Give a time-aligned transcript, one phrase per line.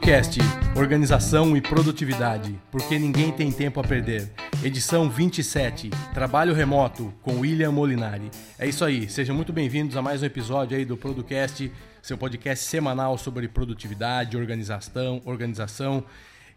[0.00, 0.38] Producast,
[0.76, 4.32] organização e produtividade, porque ninguém tem tempo a perder.
[4.64, 8.30] Edição 27, trabalho remoto com William Molinari.
[8.58, 12.64] É isso aí, sejam muito bem-vindos a mais um episódio aí do Producast, seu podcast
[12.64, 16.02] semanal sobre produtividade, organização, organização.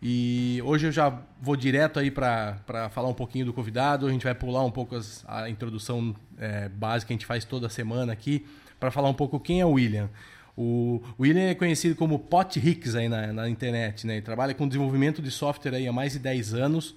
[0.01, 4.07] E hoje eu já vou direto aí para falar um pouquinho do convidado.
[4.07, 7.43] A gente vai pular um pouco as, a introdução é, básica que a gente faz
[7.43, 8.45] toda semana aqui
[8.79, 10.09] para falar um pouco quem é o William.
[10.55, 14.13] O William é conhecido como Pot Hicks aí na, na internet, né?
[14.15, 16.95] Ele trabalha com desenvolvimento de software aí há mais de 10 anos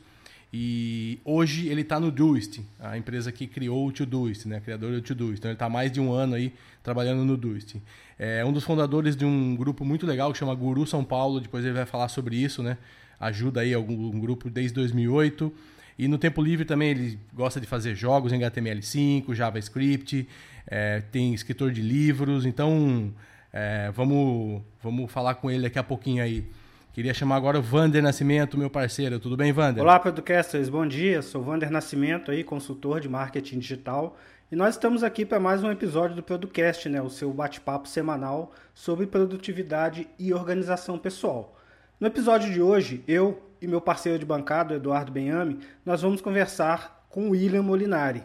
[0.52, 4.61] e hoje ele está no Doist, a empresa que criou o Todoist, né?
[4.61, 5.38] Criador do Todoist.
[5.38, 7.77] Então ele está mais de um ano aí trabalhando no Doist.
[8.19, 11.64] É um dos fundadores de um grupo muito legal que chama Guru São Paulo, depois
[11.64, 12.78] ele vai falar sobre isso, né?
[13.19, 15.53] Ajuda aí algum um grupo desde 2008.
[15.98, 20.28] E no tempo livre também ele gosta de fazer jogos em HTML5, JavaScript,
[20.66, 23.12] é, tem escritor de livros, então
[23.52, 26.48] é, vamos, vamos falar com ele daqui a pouquinho aí.
[26.92, 29.20] Queria chamar agora o Vander Nascimento, meu parceiro.
[29.20, 29.83] Tudo bem, Vander?
[29.83, 30.69] Olá, podcasters.
[30.69, 31.20] Bom dia.
[31.20, 34.16] Sou Vander Nascimento, aí, consultor de marketing digital.
[34.50, 38.55] E nós estamos aqui para mais um episódio do Producast, né, o seu bate-papo semanal
[38.72, 41.58] sobre produtividade e organização pessoal.
[41.98, 47.05] No episódio de hoje, eu e meu parceiro de bancada, Eduardo Benhame, nós vamos conversar
[47.10, 48.22] com William Molinari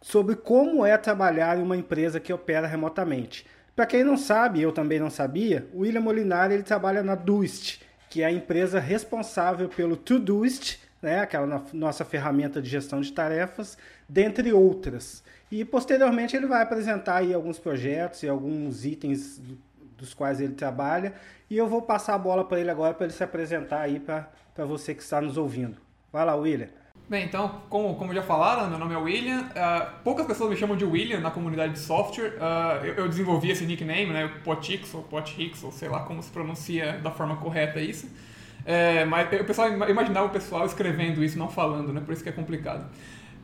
[0.00, 3.46] sobre como é trabalhar em uma empresa que opera remotamente.
[3.74, 7.80] Para quem não sabe, eu também não sabia, o William Molinari ele trabalha na Doist,
[8.08, 13.76] que é a empresa responsável pelo Todoist, né, aquela nossa ferramenta de gestão de tarefas,
[14.08, 15.24] dentre outras.
[15.50, 19.42] E posteriormente ele vai apresentar aí alguns projetos e alguns itens
[19.98, 21.12] dos quais ele trabalha,
[21.50, 24.64] e eu vou passar a bola para ele agora para ele se apresentar aí para
[24.64, 25.76] você que está nos ouvindo.
[26.12, 26.68] Vai lá, William.
[27.06, 29.42] Bem, então, como, como já falaram, meu nome é William.
[29.42, 32.38] Uh, poucas pessoas me chamam de William na comunidade de software.
[32.38, 36.30] Uh, eu, eu, desenvolvi esse nickname, né, Potix ou Potix, ou sei lá como se
[36.30, 38.08] pronuncia da forma correta isso.
[38.64, 42.00] É, mas o pessoal imaginava o pessoal escrevendo isso, não falando, né?
[42.00, 42.86] Por isso que é complicado.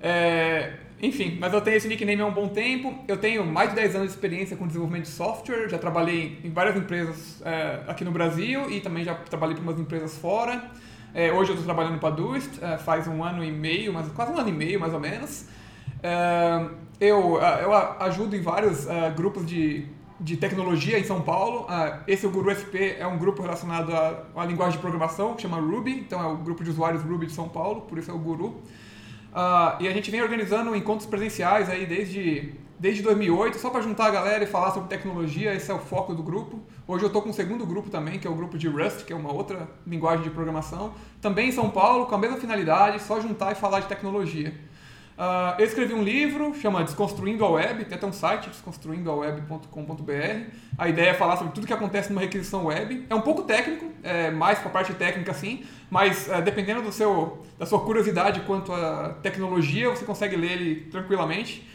[0.01, 0.73] É,
[1.03, 3.05] enfim, mas eu tenho esse nickname há um bom tempo.
[3.07, 5.69] Eu tenho mais de 10 anos de experiência com desenvolvimento de software.
[5.69, 9.79] Já trabalhei em várias empresas é, aqui no Brasil e também já trabalhei para umas
[9.79, 10.71] empresas fora.
[11.13, 14.33] É, hoje eu estou trabalhando para Dust, é, faz um ano e meio, mas, quase
[14.33, 15.47] um ano e meio mais ou menos.
[16.03, 16.67] É,
[17.01, 19.87] eu, eu ajudo em vários é, grupos de,
[20.21, 21.67] de tecnologia em São Paulo.
[22.07, 25.59] Esse o Guru SP é um grupo relacionado a uma linguagem de programação que chama
[25.59, 28.19] Ruby, então é o grupo de usuários Ruby de São Paulo, por isso é o
[28.19, 28.61] Guru.
[29.81, 34.11] e a gente vem organizando encontros presenciais aí desde desde 2008, só para juntar a
[34.11, 36.63] galera e falar sobre tecnologia, esse é o foco do grupo.
[36.89, 39.13] Hoje eu estou com um segundo grupo também, que é o grupo de Rust, que
[39.13, 40.95] é uma outra linguagem de programação.
[41.21, 44.55] Também em São Paulo, com a mesma finalidade, só juntar e falar de tecnologia.
[45.19, 50.51] Uh, eu escrevi um livro, chama Desconstruindo a Web, tem até um site, desconstruindoaweb.com.br.
[50.79, 53.05] A ideia é falar sobre tudo que acontece numa requisição web.
[53.11, 56.91] É um pouco técnico, é mais para a parte técnica sim, mas uh, dependendo do
[56.91, 61.69] seu, da sua curiosidade quanto à tecnologia, você consegue ler ele tranquilamente.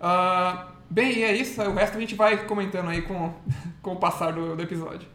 [0.00, 1.60] Uh, bem, e é isso.
[1.62, 3.34] O resto a gente vai comentando aí com,
[3.82, 5.08] com o passar do, do episódio.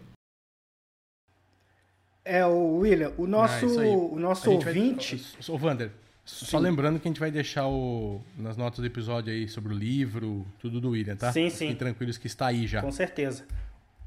[2.24, 5.16] É, o William, o nosso, ah, o nosso ouvinte.
[5.16, 5.56] Vai...
[5.56, 5.92] Ô, Vander,
[6.26, 9.78] só lembrando que a gente vai deixar o, nas notas do episódio aí sobre o
[9.78, 11.32] livro, tudo do William, tá?
[11.32, 11.68] Sim, sim.
[11.68, 12.82] Fiquem tranquilos que está aí já.
[12.82, 13.46] Com certeza.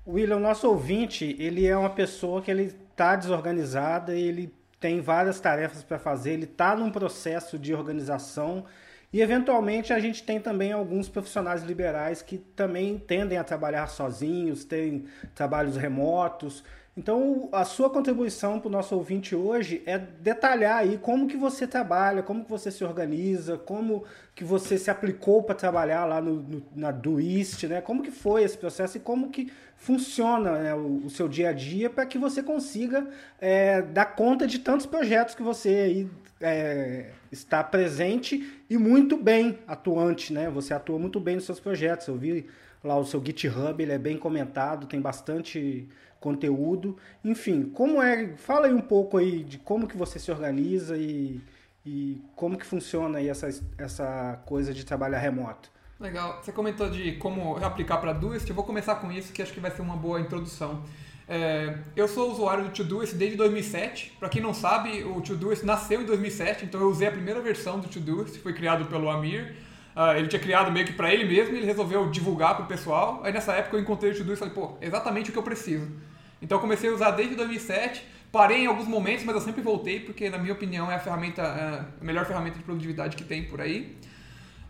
[0.05, 5.00] O William, o nosso ouvinte, ele é uma pessoa que ele está desorganizada, ele tem
[5.00, 8.65] várias tarefas para fazer, ele está num processo de organização
[9.12, 14.64] e eventualmente a gente tem também alguns profissionais liberais que também tendem a trabalhar sozinhos,
[14.64, 16.62] têm trabalhos remotos.
[16.94, 21.64] Então, a sua contribuição para o nosso ouvinte hoje é detalhar aí como que você
[21.64, 24.04] trabalha, como que você se organiza, como
[24.34, 27.81] que você se aplicou para trabalhar lá no, no, na Doist, né?
[27.81, 31.52] Como que foi esse processo e como que funciona né, o, o, seu dia a
[31.52, 33.06] dia para que você consiga
[33.40, 39.58] é, dar conta de tantos projetos que você aí é, está presente e muito bem
[39.66, 40.48] atuante, né?
[40.50, 42.08] Você atua muito bem nos seus projetos.
[42.08, 42.46] Eu vi
[42.82, 45.88] lá o seu GitHub, ele é bem comentado, tem bastante
[46.20, 46.96] conteúdo.
[47.25, 48.36] Enfim, como é?
[48.36, 51.40] Fala aí um pouco aí de como que você se organiza e,
[51.84, 55.70] e como que funciona aí essa, essa coisa de trabalhar remoto.
[55.98, 56.40] Legal.
[56.42, 58.48] Você comentou de como aplicar para Doist.
[58.48, 60.82] Eu vou começar com isso, que acho que vai ser uma boa introdução.
[61.28, 64.16] É, eu sou usuário do Todoist desde 2007.
[64.19, 67.78] Para quem não sabe, o Todoist nasceu em 2007, então eu usei a primeira versão
[67.78, 69.54] do Todoist, foi criado pelo Amir.
[69.94, 73.20] Uh, ele tinha criado meio que para ele mesmo ele resolveu divulgar para o pessoal.
[73.25, 75.86] Aí nessa época eu encontrei o Todoist e falei, pô, exatamente o que eu preciso.
[76.40, 78.02] Então eu comecei a usar desde 2007.
[78.32, 81.42] Parei em alguns momentos, mas eu sempre voltei porque, na minha opinião, é a ferramenta,
[81.42, 83.96] é a melhor ferramenta de produtividade que tem por aí.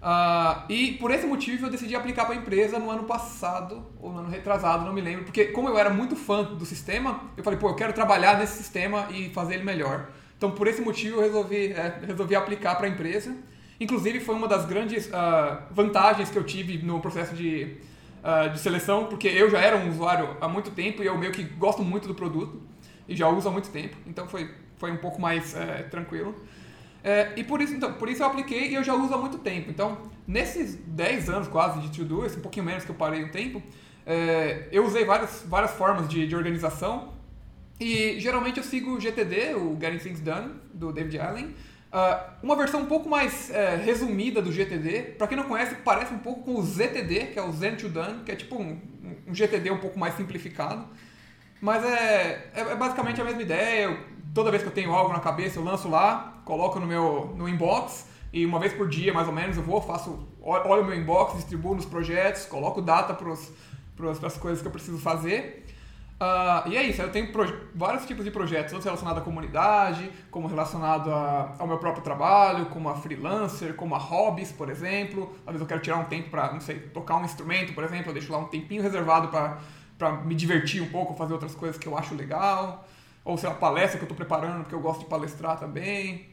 [0.01, 4.13] Uh, e por esse motivo eu decidi aplicar para a empresa no ano passado, ou
[4.13, 7.43] no ano retrasado, não me lembro, porque como eu era muito fã do sistema, eu
[7.43, 10.09] falei, pô, eu quero trabalhar nesse sistema e fazer ele melhor.
[10.37, 13.37] Então por esse motivo eu resolvi, é, resolvi aplicar para a empresa.
[13.81, 17.77] Inclusive foi uma das grandes uh, vantagens que eu tive no processo de,
[18.23, 21.33] uh, de seleção, porque eu já era um usuário há muito tempo e eu meio
[21.33, 22.61] que gosto muito do produto
[23.09, 26.35] e já uso há muito tempo, então foi, foi um pouco mais é, tranquilo.
[27.03, 29.39] É, e por isso, então, por isso eu apliquei e eu já uso há muito
[29.39, 29.71] tempo.
[29.71, 33.63] Então, nesses 10 anos quase de Todoist, um pouquinho menos que eu parei um tempo,
[34.05, 37.17] é, eu usei várias, várias formas de, de organização.
[37.81, 41.55] E geralmente eu sigo o GTD, o Getting Things Done, do David Allen.
[41.91, 45.15] Uh, uma versão um pouco mais é, resumida do GTD.
[45.17, 47.89] Para quem não conhece, parece um pouco com o ZTD, que é o Zen to
[47.89, 48.79] Done, que é tipo um,
[49.27, 50.87] um GTD um pouco mais simplificado.
[51.61, 53.97] Mas é, é, é basicamente a mesma ideia.
[54.39, 57.49] Toda vez que eu tenho algo na cabeça, eu lanço lá, coloco no meu no
[57.49, 60.95] inbox e uma vez por dia, mais ou menos, eu vou, faço, olho o meu
[60.95, 65.67] inbox, distribuo nos projetos, coloco data para as coisas que eu preciso fazer.
[66.21, 67.33] Uh, e é isso, eu tenho
[67.75, 72.67] vários tipos de projetos, tanto relacionados à comunidade, como relacionado a, ao meu próprio trabalho,
[72.67, 75.35] como a freelancer, como a hobbies, por exemplo.
[75.41, 78.11] Às vezes eu quero tirar um tempo para, não sei, tocar um instrumento, por exemplo,
[78.11, 79.27] eu deixo lá um tempinho reservado
[79.99, 82.87] para me divertir um pouco, fazer outras coisas que eu acho legal.
[83.29, 86.27] Ou sei lá, palestra que eu estou preparando, porque eu gosto de palestrar também.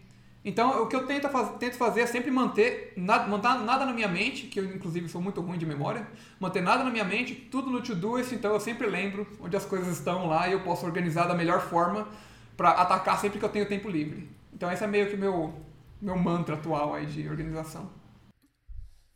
[0.45, 3.91] Então, o que eu tento, faz, tento fazer é sempre manter nada, manter nada na
[3.91, 6.07] minha mente, que eu inclusive sou muito ruim de memória,
[6.39, 9.97] manter nada na minha mente, tudo no to-doist, então eu sempre lembro onde as coisas
[9.97, 12.07] estão lá e eu posso organizar da melhor forma
[12.55, 14.29] para atacar sempre que eu tenho tempo livre.
[14.53, 15.53] Então, esse é meio que meu
[16.01, 17.89] meu mantra atual aí de organização.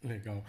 [0.02, 0.46] Legal.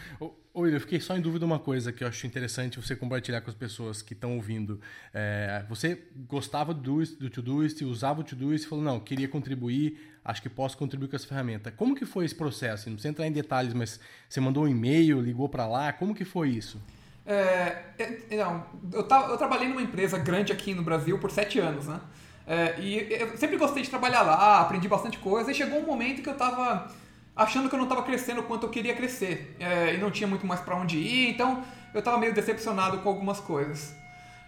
[0.55, 3.51] Ô, eu fiquei só em dúvida uma coisa que eu acho interessante você compartilhar com
[3.51, 4.81] as pessoas que estão ouvindo.
[5.13, 10.41] É, você gostava do, do Todoist, usava o Todoist e falou, não, queria contribuir, acho
[10.41, 11.73] que posso contribuir com essa ferramenta.
[11.73, 12.89] Como que foi esse processo?
[12.89, 13.99] Não precisa entrar em detalhes, mas
[14.29, 16.81] você mandou um e-mail, ligou para lá, como que foi isso?
[17.27, 21.89] É, é, não, eu, eu trabalhei numa empresa grande aqui no Brasil por sete anos,
[21.89, 22.01] né?
[22.47, 26.23] É, e eu sempre gostei de trabalhar lá, aprendi bastante coisa, e chegou um momento
[26.23, 26.93] que eu estava
[27.41, 30.27] achando que eu não estava crescendo o quanto eu queria crescer é, e não tinha
[30.27, 31.65] muito mais para onde ir, então
[31.95, 33.95] eu estava meio decepcionado com algumas coisas.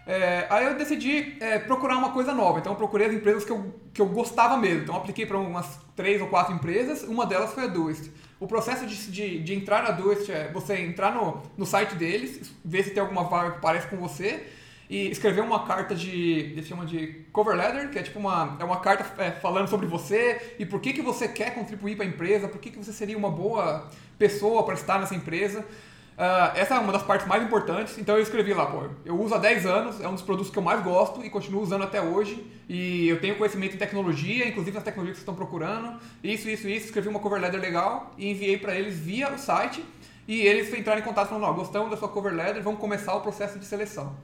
[0.05, 3.51] É, aí eu decidi é, procurar uma coisa nova, então eu procurei as empresas que
[3.51, 4.83] eu, que eu gostava mesmo.
[4.83, 8.11] Então eu apliquei para umas três ou quatro empresas, uma delas foi a Doist.
[8.39, 12.51] O processo de, de, de entrar na Doist é você entrar no, no site deles,
[12.63, 14.45] ver se tem alguma vaga que parece com você
[14.89, 18.63] e escrever uma carta de, eles chamam de cover letter, que é tipo uma, é
[18.63, 22.07] uma carta é, falando sobre você e por que, que você quer contribuir para a
[22.07, 25.65] empresa, por que, que você seria uma boa pessoa para estar nessa empresa.
[26.13, 29.33] Uh, essa é uma das partes mais importantes, então eu escrevi lá, pô, eu uso
[29.33, 31.99] há 10 anos, é um dos produtos que eu mais gosto e continuo usando até
[31.99, 36.47] hoje, e eu tenho conhecimento em tecnologia, inclusive nas tecnologias que vocês estão procurando, isso,
[36.47, 39.83] isso, isso, escrevi uma cover letter legal e enviei para eles via o site,
[40.27, 43.21] e eles entraram em contato falando, ó, gostamos da sua cover letter, vamos começar o
[43.21, 44.15] processo de seleção.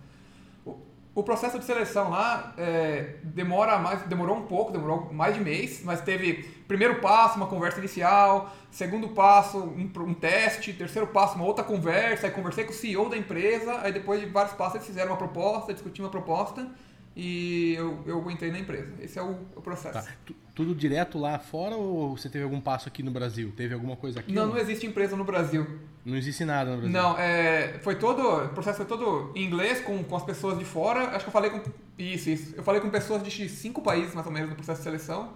[1.15, 5.81] O processo de seleção lá é, demora mais, demorou um pouco, demorou mais de mês,
[5.83, 11.45] mas teve primeiro passo, uma conversa inicial, segundo passo, um, um, teste, terceiro passo, uma
[11.45, 14.87] outra conversa, aí conversei com o CEO da empresa, aí depois de vários passos eles
[14.87, 16.69] fizeram uma proposta, discutiram uma proposta
[17.15, 18.93] e eu, eu entrei na empresa.
[19.01, 20.05] Esse é o, o processo.
[20.05, 20.33] Tá.
[20.55, 23.53] Tudo direto lá fora ou você teve algum passo aqui no Brasil?
[23.55, 24.31] Teve alguma coisa aqui?
[24.31, 25.65] Não, não, não existe empresa no Brasil.
[26.05, 26.93] Não existe nada no Brasil?
[26.93, 30.65] Não, é, foi todo, o processo foi todo em inglês, com, com as pessoas de
[30.65, 31.15] fora.
[31.15, 31.61] Acho que eu falei com...
[31.97, 32.55] Isso, isso.
[32.55, 35.33] Eu falei com pessoas de cinco países, mais ou menos, no processo de seleção.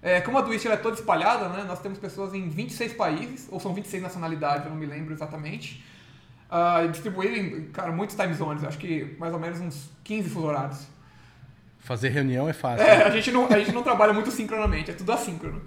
[0.00, 1.64] É, como a Twitch é toda espalhada, né?
[1.64, 5.84] Nós temos pessoas em 26 países, ou são 26 nacionalidades, eu não me lembro exatamente.
[6.50, 10.46] Uh, distribuído em, cara, muitos time zones, acho que mais ou menos uns 15 fuso
[10.46, 10.86] horários.
[11.78, 12.86] Fazer reunião é fácil.
[12.86, 15.62] É, a gente, não, a gente não trabalha muito sincronamente, é tudo assíncrono.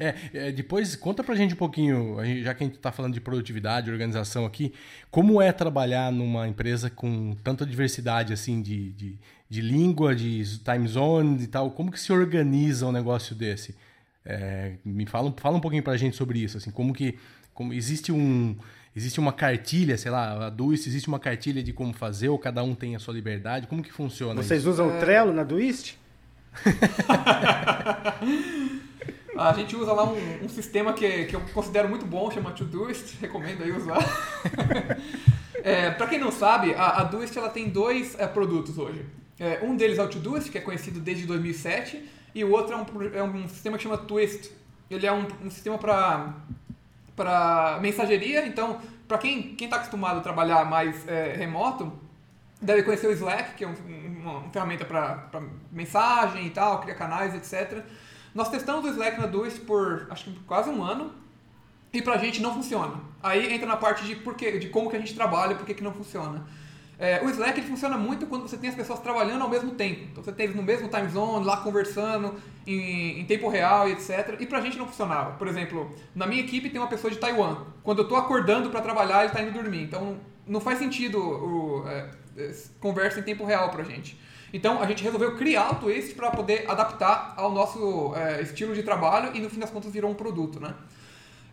[0.00, 3.20] É, é, depois conta pra gente um pouquinho, já que a gente tá falando de
[3.20, 4.72] produtividade, organização aqui,
[5.10, 9.18] como é trabalhar numa empresa com tanta diversidade assim de, de,
[9.48, 13.76] de língua, de time zone e tal, como que se organiza um negócio desse?
[14.24, 17.18] É, me fala, fala um pouquinho pra gente sobre isso, assim, como que
[17.52, 18.56] como existe um
[18.94, 22.62] Existe uma cartilha, sei lá, a Duist, existe uma cartilha de como fazer, ou cada
[22.62, 23.68] um tem a sua liberdade?
[23.68, 24.70] Como que funciona Vocês isso?
[24.70, 25.96] usam o Trello na Duist?
[29.38, 33.16] a gente usa lá um, um, sistema que, que eu considero muito bom, chama Todoist,
[33.20, 33.98] recomendo aí usar.
[35.62, 39.06] é, para quem não sabe, a, a Doist ela tem dois é, produtos hoje.
[39.38, 42.04] É, um deles é o Todoist, que é conhecido desde 2007,
[42.34, 44.50] e o outro é um, é um sistema que chama Twist.
[44.90, 46.34] Ele é um, um sistema para
[47.20, 48.46] para mensageria.
[48.46, 51.92] Então, para quem está acostumado a trabalhar mais é, remoto,
[52.62, 53.74] deve conhecer o Slack, que é um,
[54.20, 57.84] uma, uma, ferramenta para mensagem e tal, criar canais, etc.
[58.34, 61.12] Nós testamos o Slack na Duist por acho que quase um ano.
[61.92, 62.94] e pra gente não funciona.
[63.22, 65.74] Aí entra na parte de, por quê, de como que a gente trabalha, por que,
[65.74, 66.46] que não funciona.
[67.00, 70.02] É, o Slack ele funciona muito quando você tem as pessoas trabalhando ao mesmo tempo.
[70.12, 72.34] Então você tem eles no mesmo time zone, lá conversando
[72.66, 74.36] em, em, tempo real e etc.
[74.38, 75.32] E pra gente não funcionava.
[75.38, 77.64] Por exemplo, na minha equipe tem uma pessoa de Taiwan.
[77.82, 79.82] Quando eu tô acordando para trabalhar, ele tá indo dormir.
[79.82, 82.10] Então não faz sentido o, é,
[82.78, 84.20] conversa em tempo real pra gente.
[84.52, 88.82] Então a gente resolveu criar o Twist para poder adaptar ao nosso é, estilo de
[88.82, 90.74] trabalho e no fim das contas virou um produto, né?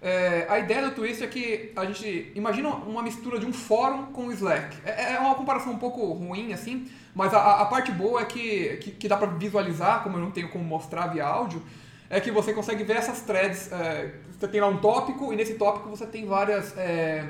[0.02, 4.06] É, a ideia do Twist é que a gente imagina uma mistura de um fórum
[4.08, 4.78] com o Slack.
[4.86, 8.78] É, é uma comparação um pouco ruim, assim, mas a, a parte boa é que,
[8.78, 11.64] que, que dá para visualizar, como eu não tenho como mostrar via áudio,
[12.10, 13.72] é que você consegue ver essas threads.
[13.72, 17.28] É, você tem lá um tópico e nesse tópico você tem várias, é,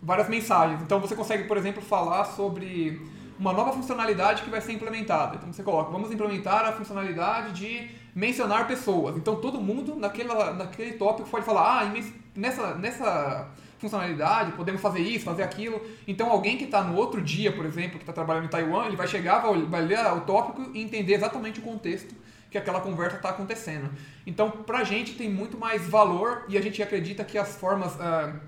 [0.00, 0.80] várias mensagens.
[0.82, 3.00] Então você consegue, por exemplo, falar sobre
[3.38, 5.36] uma nova funcionalidade que vai ser implementada.
[5.36, 9.14] Então você coloca, vamos implementar a funcionalidade de mencionar pessoas.
[9.18, 12.02] Então todo mundo naquela, naquele tópico pode falar, ah,
[12.34, 15.78] nessa, nessa funcionalidade podemos fazer isso, fazer aquilo.
[16.08, 18.96] Então alguém que está no outro dia, por exemplo, que está trabalhando em Taiwan, ele
[18.96, 22.14] vai chegar, vai, ler o tópico e entender exatamente o contexto
[22.50, 23.90] que aquela conversa está acontecendo.
[24.26, 27.96] Então, para a gente tem muito mais valor e a gente acredita que as formas,
[27.96, 28.40] uh,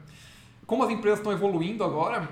[0.66, 2.26] como as empresas estão evoluindo agora,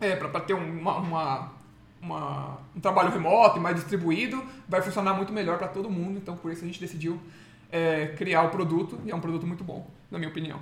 [0.00, 1.57] é, para ter uma, uma
[2.00, 6.18] uma, um trabalho remoto e mais distribuído, vai funcionar muito melhor para todo mundo.
[6.18, 7.20] Então, por isso a gente decidiu
[7.70, 10.60] é, criar o produto, e é um produto muito bom, na minha opinião.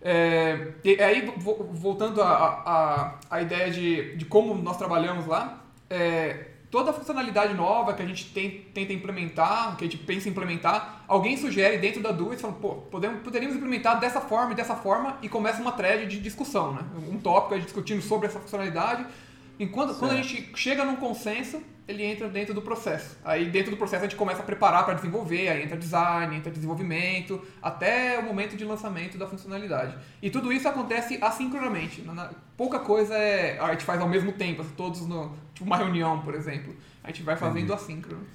[0.00, 1.32] É, e aí,
[1.72, 8.06] voltando à ideia de, de como nós trabalhamos lá, é, toda funcionalidade nova que a
[8.06, 12.42] gente tem, tenta implementar, que a gente pensa em implementar, alguém sugere dentro da Duet,
[12.42, 16.18] fala, pô, podemos, poderíamos implementar dessa forma e dessa forma, e começa uma thread de
[16.18, 16.82] discussão, né?
[17.08, 19.06] Um tópico, discutindo sobre essa funcionalidade,
[19.58, 23.16] Enquanto, quando a gente chega num consenso, ele entra dentro do processo.
[23.24, 26.50] Aí dentro do processo a gente começa a preparar para desenvolver, aí entra design, entra
[26.50, 29.96] desenvolvimento, até o momento de lançamento da funcionalidade.
[30.22, 32.02] E tudo isso acontece assincronamente.
[32.56, 36.20] Pouca coisa é, a gente faz ao mesmo tempo, assim, todos no, tipo uma reunião,
[36.22, 36.74] por exemplo.
[37.02, 37.76] A gente vai fazendo uhum.
[37.76, 38.26] assíncrono.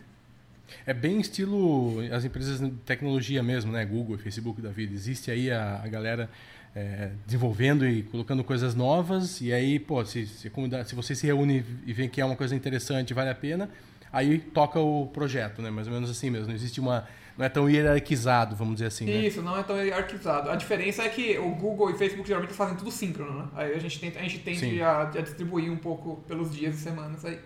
[0.85, 3.83] É bem estilo as empresas de tecnologia mesmo, né?
[3.83, 4.93] Google, Facebook da vida.
[4.93, 6.29] Existe aí a, a galera
[6.75, 9.41] é, desenvolvendo e colocando coisas novas.
[9.41, 10.51] E aí, pô, se, se,
[10.85, 13.69] se você se reúne e vê que é uma coisa interessante, vale a pena,
[14.11, 15.69] aí toca o projeto, né?
[15.69, 16.47] Mais ou menos assim mesmo.
[16.47, 17.07] Não existe uma.
[17.38, 19.05] Não é tão hierarquizado, vamos dizer assim.
[19.05, 19.27] Né?
[19.27, 20.49] Isso, não é tão hierarquizado.
[20.49, 23.47] A diferença é que o Google e o Facebook geralmente fazem tudo síncrono, né?
[23.55, 26.77] Aí a gente tenta, a gente tende a, a distribuir um pouco pelos dias e
[26.79, 27.39] semanas aí.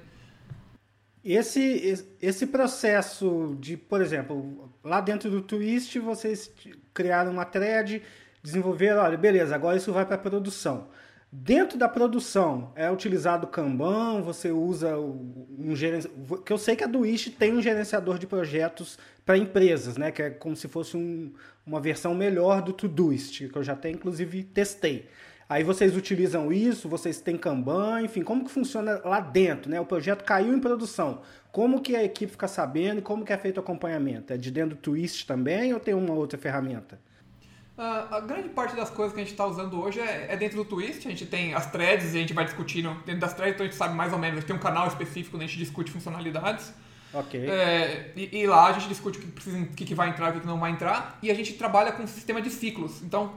[1.23, 6.51] Esse, esse processo de, por exemplo, lá dentro do Twist, vocês
[6.93, 8.01] criaram uma thread
[8.43, 10.87] desenvolver, olha, beleza, agora isso vai para produção.
[11.31, 16.87] Dentro da produção é utilizado Kanban, você usa um gerenciador, que eu sei que a
[16.87, 21.33] Duist tem um gerenciador de projetos para empresas, né, que é como se fosse um,
[21.65, 25.07] uma versão melhor do Todoist, que eu já até inclusive testei.
[25.49, 29.79] Aí vocês utilizam isso, vocês têm Kanban, enfim, como que funciona lá dentro, né?
[29.79, 31.21] O projeto caiu em produção.
[31.51, 34.33] Como que a equipe fica sabendo e como que é feito o acompanhamento?
[34.33, 36.99] É de dentro do Twist também ou tem uma outra ferramenta?
[37.75, 40.57] Uh, a grande parte das coisas que a gente está usando hoje é, é, dentro
[40.57, 41.07] do Twist.
[41.07, 42.93] A gente tem as threads e a gente vai discutindo.
[43.03, 44.37] Dentro das threads, então a gente sabe mais ou menos.
[44.37, 46.71] A gente tem um canal específico onde a gente discute funcionalidades.
[47.11, 47.39] Ok.
[47.47, 50.37] É, e, e, lá a gente discute o que, precisa, o que, vai entrar e
[50.37, 51.17] o que não vai entrar.
[51.23, 53.01] E a gente trabalha com um sistema de ciclos.
[53.01, 53.33] Então,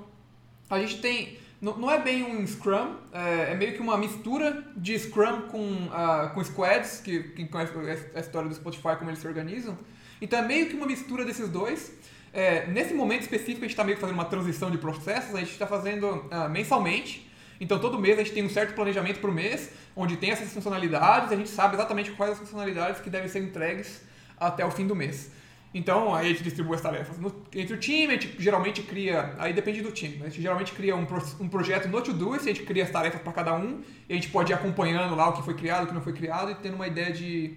[0.69, 1.39] a gente tem.
[1.59, 5.87] Não, não é bem um Scrum, é, é, meio que uma mistura de Scrum com,
[5.87, 7.73] uh, com Squads, que quem conhece
[8.15, 9.79] a história do Spotify, como eles se organizam.
[10.21, 11.93] Então é meio que uma mistura desses dois.
[12.37, 15.39] É, nesse momento específico, a gente está meio que fazendo uma transição de processos, a
[15.39, 17.27] gente está fazendo uh, mensalmente.
[17.59, 20.53] Então, todo mês a gente tem um certo planejamento para o mês, onde tem essas
[20.53, 24.03] funcionalidades, a gente sabe exatamente quais as funcionalidades que devem ser entregues
[24.39, 25.31] até o fim do mês.
[25.73, 29.35] Então, aí a gente distribui as tarefas no, entre o time, a gente geralmente cria,
[29.39, 31.07] aí depende do time, a gente geralmente cria um,
[31.41, 34.29] um projeto no Todoist, a gente cria as tarefas para cada um, e a gente
[34.29, 36.75] pode ir acompanhando lá o que foi criado, o que não foi criado, e tendo
[36.75, 37.57] uma ideia de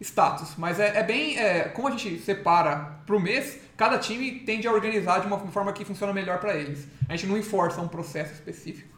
[0.00, 0.54] status.
[0.56, 4.66] Mas é, é bem, é, como a gente separa para o mês, cada time tende
[4.66, 6.88] a organizar de uma forma que funciona melhor para eles.
[7.08, 8.94] A gente não enforça um processo específico.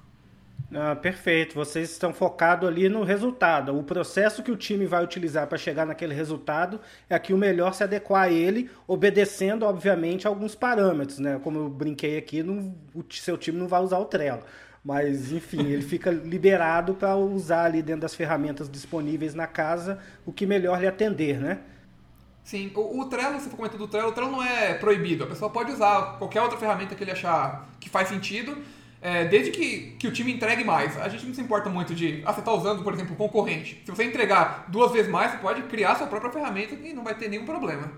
[0.75, 1.55] Ah, perfeito.
[1.55, 3.79] Vocês estão focados ali no resultado.
[3.79, 7.73] O processo que o time vai utilizar para chegar naquele resultado é que o melhor
[7.73, 11.19] se adequar a ele, obedecendo, obviamente, alguns parâmetros.
[11.19, 11.41] Né?
[11.43, 14.43] Como eu brinquei aqui, não, o seu time não vai usar o Trello.
[14.85, 20.33] Mas, enfim, ele fica liberado para usar ali dentro das ferramentas disponíveis na casa o
[20.33, 21.61] que melhor lhe atender, né?
[22.47, 25.25] Sim, o, o Trello, você comentou do Trello, o Trello não é proibido.
[25.25, 28.57] A pessoa pode usar qualquer outra ferramenta que ele achar que faz sentido,
[29.03, 30.97] é, desde que, que o time entregue mais.
[30.97, 33.83] A gente não se importa muito de, ah, você está usando, por exemplo, concorrente.
[33.85, 37.17] Se você entregar duas vezes mais, você pode criar sua própria ferramenta e não vai
[37.17, 37.91] ter nenhum problema.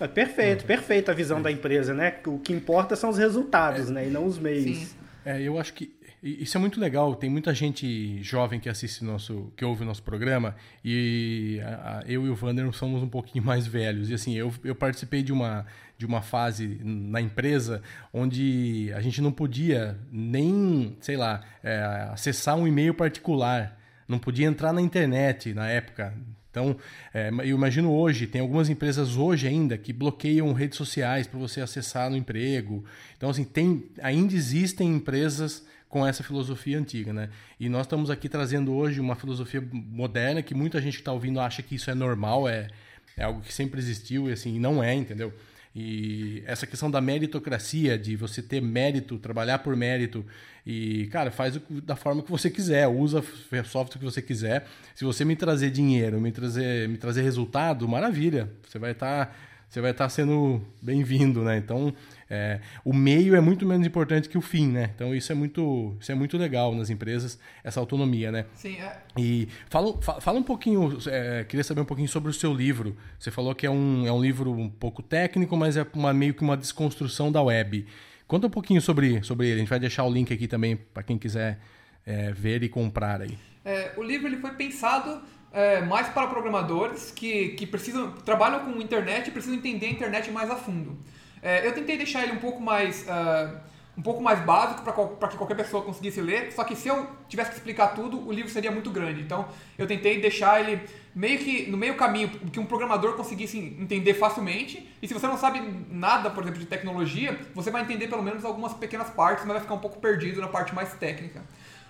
[0.00, 1.42] É perfeito, perfeita a visão é.
[1.42, 2.18] da empresa, né?
[2.26, 3.92] O que importa são os resultados, é.
[3.92, 4.08] né?
[4.08, 4.76] E não os meios.
[4.76, 4.96] Sim.
[5.24, 7.14] É, eu acho que isso é muito legal.
[7.14, 12.02] Tem muita gente jovem que assiste nosso, que ouve o nosso programa e a, a,
[12.06, 14.10] eu e o Vander somos um pouquinho mais velhos.
[14.10, 15.66] E assim, eu, eu participei de uma
[15.98, 17.82] de uma fase na empresa
[18.12, 24.46] onde a gente não podia nem, sei lá, é, acessar um e-mail particular, não podia
[24.46, 26.14] entrar na internet na época.
[26.50, 26.76] Então,
[27.12, 31.60] é, eu imagino hoje, tem algumas empresas hoje ainda que bloqueiam redes sociais para você
[31.60, 32.84] acessar no emprego.
[33.16, 37.30] Então, assim, tem, ainda existem empresas com essa filosofia antiga, né?
[37.58, 41.40] E nós estamos aqui trazendo hoje uma filosofia moderna que muita gente que está ouvindo
[41.40, 42.68] acha que isso é normal, é,
[43.16, 45.32] é algo que sempre existiu e assim, não é, entendeu?
[45.74, 50.24] E essa questão da meritocracia, de você ter mérito, trabalhar por mérito,
[50.66, 54.66] e, cara, faz da forma que você quiser, usa o software que você quiser.
[54.94, 58.50] Se você me trazer dinheiro, me trazer, me trazer resultado, maravilha.
[58.66, 59.26] Você vai estar.
[59.26, 59.32] Tá,
[59.68, 61.58] você vai estar sendo bem-vindo, né?
[61.58, 61.92] Então,
[62.30, 64.90] é, o meio é muito menos importante que o fim, né?
[64.94, 68.46] Então isso é muito, isso é muito legal nas empresas, essa autonomia, né?
[68.54, 68.98] Sim, é.
[69.18, 72.96] E fala, fala um pouquinho, é, queria saber um pouquinho sobre o seu livro.
[73.18, 76.32] Você falou que é um, é um livro um pouco técnico, mas é uma, meio
[76.32, 77.86] que uma desconstrução da web.
[78.26, 79.56] Conta um pouquinho sobre, sobre ele.
[79.56, 81.58] A gente vai deixar o link aqui também para quem quiser
[82.06, 83.36] é, ver e comprar aí.
[83.64, 85.22] É, o livro ele foi pensado
[85.58, 90.30] é, mais para programadores que, que precisam trabalham com internet e precisam entender a internet
[90.30, 90.96] mais a fundo.
[91.42, 93.58] É, eu tentei deixar ele um pouco mais, uh,
[93.96, 97.50] um pouco mais básico para que qualquer pessoa conseguisse ler, só que se eu tivesse
[97.50, 99.20] que explicar tudo, o livro seria muito grande.
[99.20, 100.80] Então eu tentei deixar ele
[101.12, 104.88] meio que no meio caminho que um programador conseguisse entender facilmente.
[105.02, 105.60] E se você não sabe
[105.90, 109.62] nada, por exemplo, de tecnologia, você vai entender pelo menos algumas pequenas partes, mas vai
[109.62, 111.42] ficar um pouco perdido na parte mais técnica.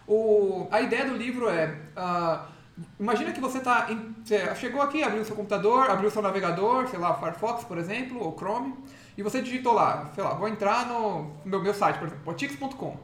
[0.06, 1.76] O, a ideia do livro é.
[1.94, 2.57] Uh,
[2.98, 4.14] Imagina que você tá em,
[4.56, 8.74] chegou aqui, abriu seu computador, abriu seu navegador, sei lá, Firefox, por exemplo, ou Chrome,
[9.16, 12.96] e você digitou lá, sei lá, vou entrar no meu, meu site, por exemplo, potix.com.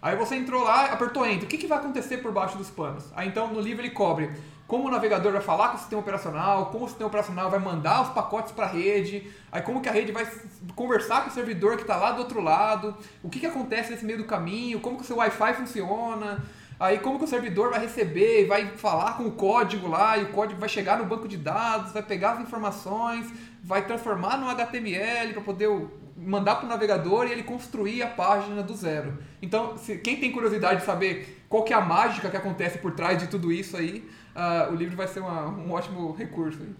[0.00, 1.44] Aí você entrou lá, apertou Enter.
[1.44, 3.04] O que, que vai acontecer por baixo dos panos?
[3.14, 4.32] Aí então no livro ele cobre
[4.72, 8.02] como o navegador vai falar com o sistema operacional, como o sistema operacional vai mandar
[8.04, 10.26] os pacotes para a rede, aí como que a rede vai
[10.74, 14.04] conversar com o servidor que está lá do outro lado, o que, que acontece nesse
[14.06, 16.42] meio do caminho, como que o seu Wi-Fi funciona,
[16.82, 20.24] aí como que o servidor vai receber e vai falar com o código lá, e
[20.24, 24.48] o código vai chegar no banco de dados, vai pegar as informações, vai transformar no
[24.48, 25.68] HTML para poder
[26.16, 29.16] mandar para o navegador e ele construir a página do zero.
[29.40, 32.92] Então, se, quem tem curiosidade de saber qual que é a mágica que acontece por
[32.92, 36.62] trás de tudo isso aí, uh, o livro vai ser uma, um ótimo recurso.
[36.62, 36.74] Aí.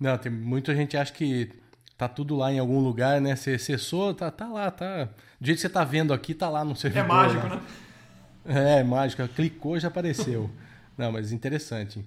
[0.00, 1.50] Não, tem muita gente acha que
[1.98, 3.36] tá tudo lá em algum lugar, né?
[3.36, 5.04] Você acessou, tá, tá lá, tá.
[5.38, 7.04] Do jeito que você tá vendo aqui, tá lá no servidor.
[7.04, 7.60] É mágico, né?
[8.44, 9.26] É, mágico.
[9.28, 10.50] Clicou, já apareceu.
[10.96, 12.04] Não, mas interessante.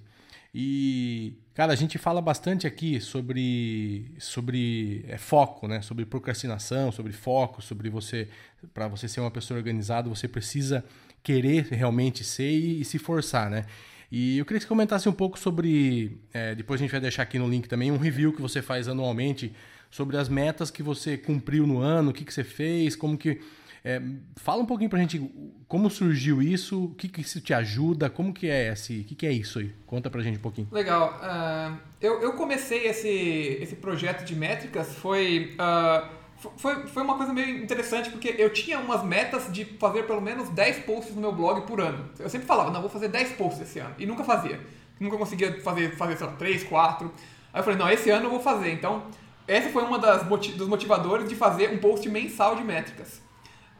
[0.54, 5.82] E, cara, a gente fala bastante aqui sobre, sobre é, foco, né?
[5.82, 8.28] Sobre procrastinação, sobre foco, sobre você.
[8.72, 10.84] Para você ser uma pessoa organizada, você precisa
[11.22, 13.66] querer realmente ser e, e, se forçar, né?
[14.10, 16.18] E eu queria que você comentasse um pouco sobre.
[16.32, 18.88] É, depois a gente vai deixar aqui no link também um review que você faz
[18.88, 19.52] anualmente
[19.90, 23.40] sobre as metas que você cumpriu no ano, o que, que você fez, como que
[23.88, 24.02] é,
[24.34, 25.30] fala um pouquinho pra gente
[25.68, 29.14] como surgiu isso, o que, que isso te ajuda, como que é esse, o que,
[29.14, 29.72] que é isso aí?
[29.86, 30.66] Conta pra gente um pouquinho.
[30.72, 31.20] Legal.
[31.22, 36.08] Uh, eu, eu comecei esse, esse projeto de métricas, foi, uh,
[36.56, 40.48] foi, foi uma coisa meio interessante, porque eu tinha umas metas de fazer pelo menos
[40.48, 42.10] 10 posts no meu blog por ano.
[42.18, 44.58] Eu sempre falava, não, vou fazer 10 posts esse ano, e nunca fazia.
[44.98, 47.12] Nunca conseguia fazer, fazer sei lá, 3, 4.
[47.52, 48.72] Aí eu falei, não, esse ano eu vou fazer.
[48.72, 49.04] Então,
[49.46, 53.24] essa foi uma das dos motivadores de fazer um post mensal de métricas.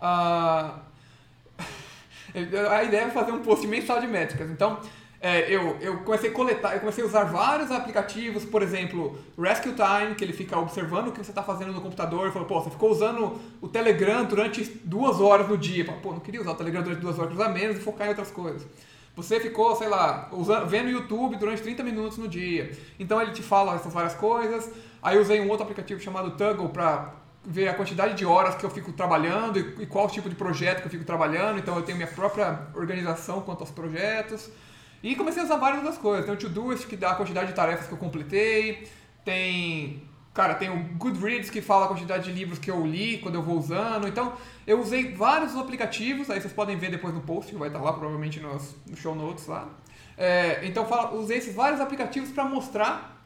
[2.37, 4.51] Uh, a ideia é fazer um post mensal de métricas.
[4.51, 4.79] Então,
[5.21, 9.73] é, eu, eu comecei a coletar, eu comecei a usar vários aplicativos, por exemplo, Rescue
[9.73, 12.31] Time, que ele fica observando o que você está fazendo no computador.
[12.33, 15.85] Falou, pô, você ficou usando o Telegram durante duas horas no dia.
[15.85, 18.31] Pô, não queria usar o Telegram durante duas horas, usar menos e focar em outras
[18.31, 18.67] coisas.
[19.17, 22.71] Você ficou, sei lá, usando, vendo YouTube durante 30 minutos no dia.
[23.01, 24.71] Então ele te fala essas várias coisas.
[25.03, 27.15] Aí eu usei um outro aplicativo chamado Tuggle para
[27.47, 30.81] ver a quantidade de horas que eu fico trabalhando e, e qual tipo de projeto
[30.81, 31.59] que eu fico trabalhando.
[31.59, 34.51] Então eu tenho minha própria organização quanto aos projetos.
[35.03, 36.25] E comecei a usar várias das coisas.
[36.25, 38.89] Tem o Todoist que dá a quantidade de tarefas que eu completei.
[39.25, 40.03] Tem,
[40.35, 43.43] cara, tem o Goodreads que fala a quantidade de livros que eu li quando eu
[43.43, 44.09] vou usando.
[44.09, 44.33] Então,
[44.67, 47.93] eu usei vários aplicativos, aí vocês podem ver depois no post, que vai estar lá
[47.93, 49.69] provavelmente nos, no show notes lá.
[50.17, 53.25] É, então, fala, usei esses vários aplicativos para mostrar,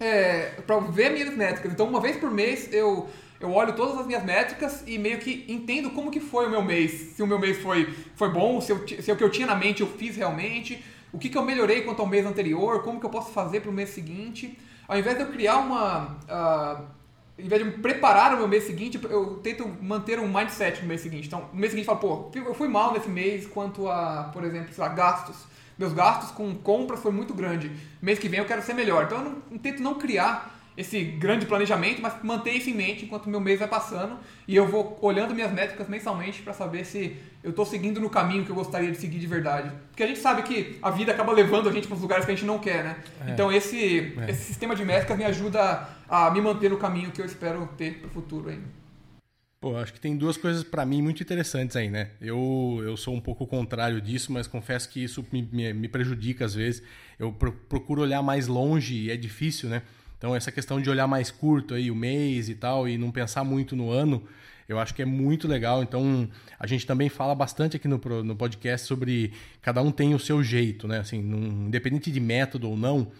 [0.00, 1.72] é, para ver minhas métricas.
[1.72, 3.08] Então, uma vez por mês eu
[3.40, 6.62] eu olho todas as minhas métricas e meio que entendo como que foi o meu
[6.62, 7.14] mês.
[7.14, 9.54] Se o meu mês foi, foi bom, se, eu, se o que eu tinha na
[9.54, 13.06] mente eu fiz realmente, o que, que eu melhorei quanto ao mês anterior, como que
[13.06, 14.58] eu posso fazer para o mês seguinte.
[14.86, 16.18] ao invés de eu criar uma.
[16.28, 16.98] Uh,
[17.38, 21.00] ao invés de preparar o meu mês seguinte, eu tento manter um mindset no mês
[21.00, 21.28] seguinte.
[21.28, 24.42] Então, no mês seguinte eu falo, pô, eu fui mal nesse mês quanto a, por
[24.42, 25.36] exemplo, lá, gastos.
[25.78, 27.70] Meus gastos com compras foi muito grande.
[28.02, 29.04] Mês que vem eu quero ser melhor.
[29.04, 33.04] Então, eu, não, eu tento não criar esse grande planejamento, mas manter isso em mente
[33.04, 37.16] enquanto meu mês vai passando e eu vou olhando minhas métricas mensalmente para saber se
[37.42, 39.72] eu estou seguindo no caminho que eu gostaria de seguir de verdade.
[39.90, 42.30] Porque a gente sabe que a vida acaba levando a gente para os lugares que
[42.30, 42.96] a gente não quer, né?
[43.26, 43.32] É.
[43.32, 44.30] Então esse, é.
[44.30, 47.98] esse sistema de métricas me ajuda a me manter no caminho que eu espero ter
[47.98, 48.78] para o futuro ainda.
[49.60, 52.10] Pô, acho que tem duas coisas para mim muito interessantes aí, né?
[52.20, 56.44] Eu, eu sou um pouco contrário disso, mas confesso que isso me, me, me prejudica
[56.44, 56.84] às vezes.
[57.18, 59.82] Eu procuro olhar mais longe e é difícil, né?
[60.18, 63.44] Então, essa questão de olhar mais curto aí, o mês e tal, e não pensar
[63.44, 64.22] muito no ano,
[64.68, 65.82] eu acho que é muito legal.
[65.82, 66.28] Então,
[66.58, 70.42] a gente também fala bastante aqui no, no podcast sobre cada um tem o seu
[70.42, 70.98] jeito, né?
[70.98, 73.10] Assim, num, independente de método ou não,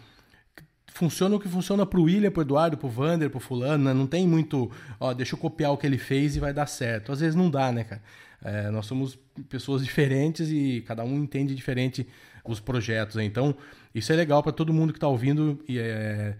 [0.92, 3.40] funciona o que funciona para o William, para o Eduardo, para o Vander, para o
[3.40, 3.94] fulano, né?
[3.94, 7.12] Não tem muito, ó, deixa eu copiar o que ele fez e vai dar certo.
[7.12, 8.02] Às vezes não dá, né, cara?
[8.44, 12.06] É, nós somos pessoas diferentes e cada um entende diferente
[12.44, 13.16] os projetos.
[13.16, 13.24] Né?
[13.24, 13.54] Então,
[13.94, 16.36] isso é legal para todo mundo que está ouvindo e é,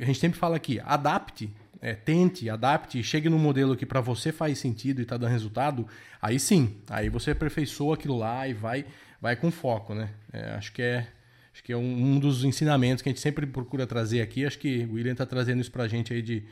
[0.00, 4.32] a gente sempre fala aqui, adapte, é, tente, adapte, chegue no modelo que para você
[4.32, 5.86] faz sentido e está dando resultado,
[6.20, 8.84] aí sim, aí você aperfeiçoa aquilo lá e vai,
[9.20, 10.10] vai com foco, né?
[10.32, 11.06] É, acho que é
[11.52, 14.46] acho que é um, um, dos ensinamentos que a gente sempre procura trazer aqui.
[14.46, 16.44] Acho que o William está trazendo isso para a gente aí de,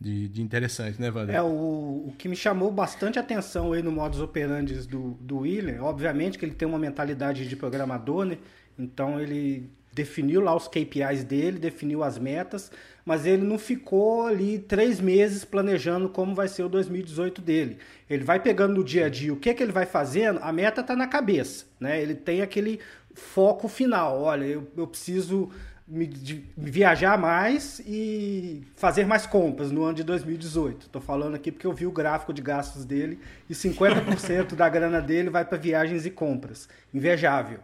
[0.00, 1.36] de, de, interessante, né, Wander?
[1.36, 5.82] É, o, o que me chamou bastante atenção aí no modus operandi do, do William,
[5.82, 8.38] obviamente que ele tem uma mentalidade de programador, né?
[8.78, 12.70] Então ele definiu lá os KPIs dele, definiu as metas,
[13.04, 17.78] mas ele não ficou ali três meses planejando como vai ser o 2018 dele.
[18.08, 20.80] Ele vai pegando no dia a dia o que, que ele vai fazendo, a meta
[20.80, 22.00] está na cabeça, né?
[22.00, 22.80] Ele tem aquele
[23.14, 24.22] foco final.
[24.22, 25.50] Olha, eu, eu preciso
[25.90, 26.08] me,
[26.56, 30.86] viajar mais e fazer mais compras no ano de 2018.
[30.86, 35.00] Estou falando aqui porque eu vi o gráfico de gastos dele e 50% da grana
[35.00, 36.68] dele vai para viagens e compras.
[36.94, 37.58] Invejável.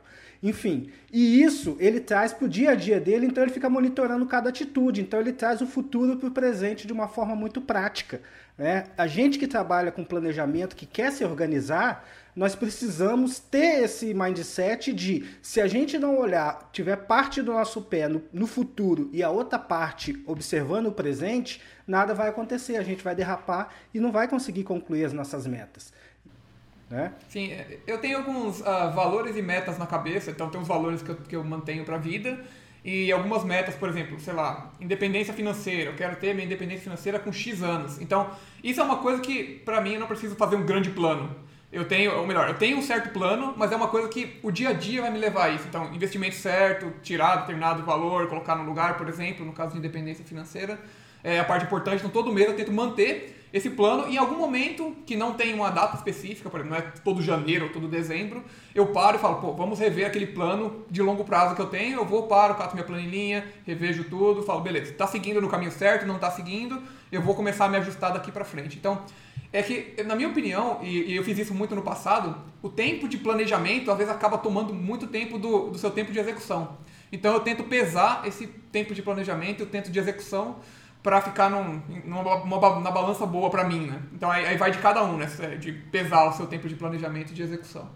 [0.46, 4.24] Enfim, e isso ele traz para o dia a dia dele, então ele fica monitorando
[4.26, 5.00] cada atitude.
[5.00, 8.20] Então ele traz o futuro para o presente de uma forma muito prática.
[8.56, 8.84] Né?
[8.96, 12.06] A gente que trabalha com planejamento, que quer se organizar,
[12.36, 17.82] nós precisamos ter esse mindset de se a gente não olhar, tiver parte do nosso
[17.82, 22.76] pé no, no futuro e a outra parte observando o presente, nada vai acontecer.
[22.76, 25.92] A gente vai derrapar e não vai conseguir concluir as nossas metas.
[26.88, 27.12] Né?
[27.28, 27.52] Sim,
[27.86, 31.16] eu tenho alguns uh, valores e metas na cabeça, então tem uns valores que eu,
[31.16, 32.38] que eu mantenho para a vida
[32.84, 35.90] e algumas metas, por exemplo, sei lá, independência financeira.
[35.90, 38.00] Eu quero ter minha independência financeira com X anos.
[38.00, 38.30] Então,
[38.62, 41.34] isso é uma coisa que, para mim, eu não preciso fazer um grande plano.
[41.72, 44.52] Eu tenho, ou melhor, eu tenho um certo plano, mas é uma coisa que o
[44.52, 45.64] dia a dia vai me levar a isso.
[45.68, 50.24] Então, investimento certo, tirar determinado valor, colocar no lugar, por exemplo, no caso de independência
[50.24, 50.78] financeira,
[51.24, 51.96] é a parte importante.
[51.96, 55.70] Então, todo mês eu tento manter esse plano em algum momento que não tem uma
[55.70, 59.36] data específica, por exemplo, não é todo janeiro ou todo dezembro, eu paro e falo,
[59.36, 62.74] pô, vamos rever aquele plano de longo prazo que eu tenho, eu vou, paro, cato
[62.74, 67.22] minha planilhinha, revejo tudo, falo, beleza, tá seguindo no caminho certo, não tá seguindo, eu
[67.22, 68.76] vou começar a me ajustar daqui para frente.
[68.76, 69.02] Então,
[69.52, 73.08] é que, na minha opinião, e, e, eu fiz isso muito no passado, o tempo
[73.08, 76.76] de planejamento às vezes acaba tomando muito tempo do, do seu tempo de execução.
[77.10, 80.56] Então eu tento pesar esse tempo de planejamento e o tempo de execução
[81.06, 84.02] para ficar num, numa, na balança boa para mim, né?
[84.12, 85.26] Então aí, aí, vai de cada um, né?
[85.56, 87.88] De pesar o seu tempo de planejamento e de execução.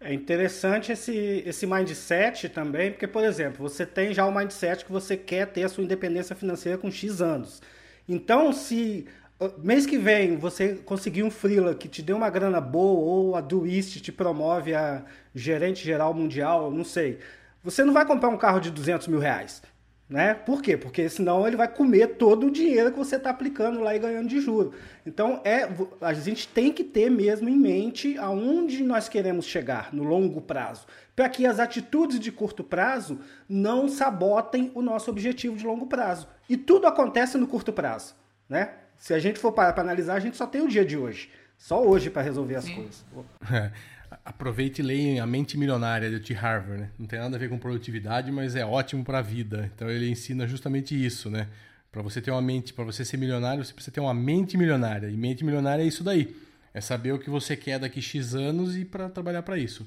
[0.00, 4.90] É interessante esse, esse mindset também, porque, por exemplo, você tem já o mindset que
[4.90, 7.60] você quer ter a sua independência financeira com X anos.
[8.08, 9.06] Então, se
[9.58, 13.42] mês que vem você conseguir um freela que te dê uma grana boa ou a
[13.42, 17.18] Duist te promove a gerente geral mundial, não sei.
[17.62, 19.62] Você não vai comprar um carro de 200 mil reais.
[20.14, 20.32] Né?
[20.32, 20.76] Por quê?
[20.76, 24.28] Porque senão ele vai comer todo o dinheiro que você está aplicando lá e ganhando
[24.28, 24.72] de juros.
[25.04, 25.68] Então é,
[26.00, 30.86] a gente tem que ter mesmo em mente aonde nós queremos chegar no longo prazo,
[31.16, 36.28] para que as atitudes de curto prazo não sabotem o nosso objetivo de longo prazo.
[36.48, 38.14] E tudo acontece no curto prazo.
[38.48, 38.70] Né?
[38.96, 41.28] Se a gente for parar para analisar, a gente só tem o dia de hoje.
[41.58, 42.76] Só hoje para resolver as Sim.
[42.76, 43.04] coisas.
[43.52, 43.72] É.
[44.24, 46.34] Aproveite e leia A Mente Milionária de T.
[46.34, 46.82] Harvard.
[46.82, 46.90] Né?
[46.98, 49.70] Não tem nada a ver com produtividade, mas é ótimo para a vida.
[49.74, 51.48] Então ele ensina justamente isso, né?
[51.90, 55.08] Para você ter uma mente, para você ser milionário, você precisa ter uma mente milionária.
[55.08, 56.36] E mente milionária é isso daí.
[56.72, 59.86] É saber o que você quer daqui X anos e para trabalhar para isso.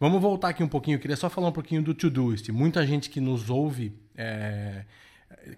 [0.00, 0.96] Vamos voltar aqui um pouquinho.
[0.96, 2.50] Eu queria só falar um pouquinho do Todoist.
[2.50, 4.84] Muita gente que nos ouve é,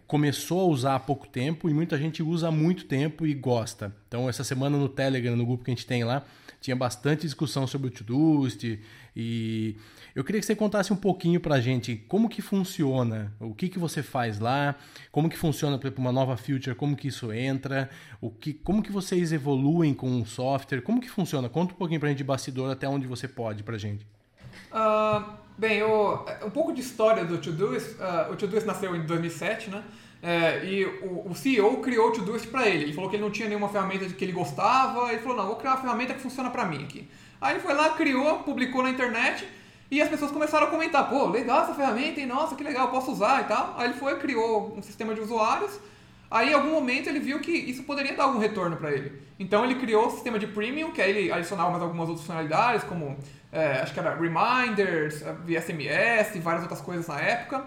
[0.06, 3.94] começou a usar há pouco tempo e muita gente usa há muito tempo e gosta.
[4.08, 6.24] Então, essa semana no Telegram, no grupo que a gente tem lá,
[6.60, 8.78] tinha bastante discussão sobre o Todoist
[9.16, 9.76] e
[10.14, 13.68] eu queria que você contasse um pouquinho para a gente como que funciona, o que,
[13.68, 14.74] que você faz lá,
[15.10, 17.88] como que funciona para uma nova feature, como que isso entra,
[18.20, 21.48] o que, como que vocês evoluem com o software, como que funciona?
[21.48, 24.06] Conta um pouquinho para a gente de bastidor até onde você pode para a gente.
[24.70, 25.24] Uh,
[25.58, 27.94] bem, o, um pouco de história do Todoist.
[27.94, 29.82] Uh, o Todoist nasceu em 2007, né?
[30.22, 32.84] É, e o, o, CEO criou o Todoist para ele.
[32.84, 35.10] Ele falou que ele não tinha nenhuma ferramenta que ele gostava.
[35.12, 37.08] Ele falou: não, vou criar uma ferramenta que funciona para mim aqui.
[37.40, 39.48] Aí ele foi lá, criou, publicou na internet.
[39.90, 42.26] E as pessoas começaram a comentar: pô, legal essa ferramenta, hein?
[42.26, 43.74] Nossa, que legal, posso usar e tal.
[43.78, 45.80] Aí ele foi, criou um sistema de usuários.
[46.30, 49.20] Aí, em algum momento, ele viu que isso poderia dar algum retorno para ele.
[49.36, 52.84] Então, ele criou o sistema de premium, que aí ele adicionava mais algumas outras funcionalidades,
[52.84, 53.18] como
[53.50, 57.64] é, acho que era reminders, via SMS, várias outras coisas na época.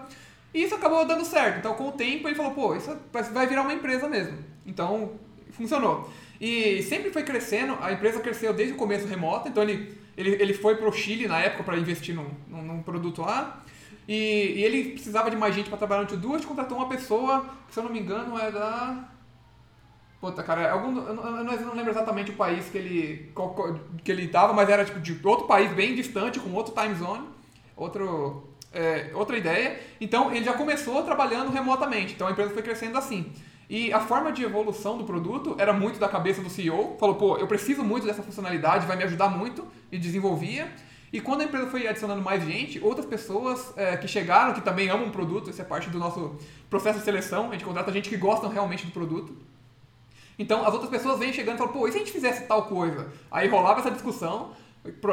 [0.54, 1.58] E isso acabou dando certo.
[1.58, 2.96] Então, com o tempo, ele falou, pô, isso
[3.32, 4.38] vai virar uma empresa mesmo.
[4.64, 5.18] Então,
[5.50, 6.08] funcionou.
[6.40, 10.54] E sempre foi crescendo, a empresa cresceu desde o começo remoto, então ele, ele, ele
[10.54, 13.62] foi para o Chile na época para investir num, num, num, produto lá.
[14.06, 14.14] E,
[14.56, 17.80] e, ele precisava de mais gente para trabalhar no Todoist, contratou uma pessoa, que se
[17.80, 19.08] eu não me engano é da...
[20.20, 23.32] Puta, cara, é algum, eu, não, eu não lembro exatamente o país que ele,
[24.02, 27.26] que ele tava, mas era tipo de outro país bem distante, com outro time zone,
[27.76, 29.80] outro, é, outra ideia.
[30.00, 32.14] Então ele já começou trabalhando remotamente.
[32.14, 33.32] Então a empresa foi crescendo assim.
[33.68, 36.96] E a forma de evolução do produto era muito da cabeça do CEO.
[36.98, 40.70] Falou, pô, eu preciso muito dessa funcionalidade, vai me ajudar muito, e desenvolvia.
[41.12, 44.90] E quando a empresa foi adicionando mais gente, outras pessoas é, que chegaram, que também
[44.90, 46.36] amam o produto, isso é parte do nosso
[46.68, 49.32] processo de seleção, a gente contrata gente que gosta realmente do produto.
[50.36, 52.64] Então as outras pessoas vêm chegando e falam, pô, e se a gente fizesse tal
[52.64, 53.12] coisa?
[53.30, 54.50] Aí rolava essa discussão,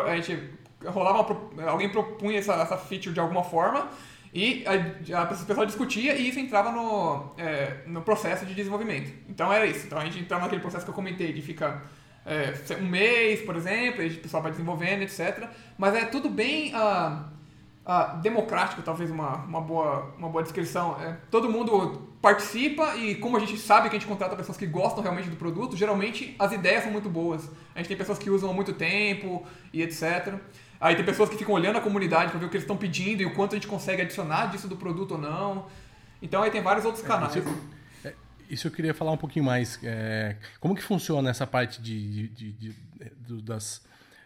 [0.07, 0.49] a gente
[0.85, 3.89] rolava uma, alguém propunha essa, essa feature de alguma forma
[4.33, 9.11] e a, a, o pessoal discutia e isso entrava no, é, no processo de desenvolvimento.
[9.27, 9.85] Então era isso.
[9.85, 11.85] Então a gente entrava naquele processo que eu comentei, de ficar
[12.25, 15.49] é, um mês, por exemplo, e o pessoal vai desenvolvendo, etc.
[15.77, 17.25] Mas é tudo bem ah,
[17.85, 20.97] ah, democrático, talvez uma, uma, boa, uma boa descrição.
[21.01, 24.67] É, todo mundo participa e como a gente sabe que a gente contrata pessoas que
[24.67, 27.49] gostam realmente do produto, geralmente as ideias são muito boas.
[27.75, 30.35] A gente tem pessoas que usam há muito tempo e etc.
[30.81, 33.21] Aí tem pessoas que ficam olhando a comunidade para ver o que eles estão pedindo
[33.21, 35.67] e o quanto a gente consegue adicionar disso do produto ou não.
[36.19, 37.35] Então aí tem vários outros é, canais.
[37.35, 37.57] Isso,
[38.03, 38.13] é,
[38.49, 39.79] isso eu queria falar um pouquinho mais.
[39.83, 43.85] É, como que funciona essa parte de, de, de, de das,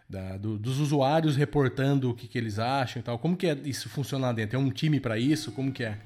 [0.09, 3.19] da, do, dos usuários reportando o que, que eles acham e tal?
[3.19, 4.57] Como que é isso funciona lá dentro?
[4.57, 5.51] Tem um time para isso?
[5.51, 5.97] Como que é?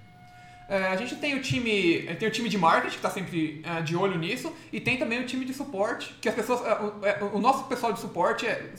[0.69, 3.81] É, a gente tem o time, tem o time de marketing que está sempre é,
[3.81, 6.61] de olho nisso e tem também o time de suporte que as pessoas,
[7.03, 8.71] é, o, o, nosso pessoal de suporte é,